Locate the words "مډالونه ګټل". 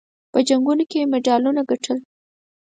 1.11-1.99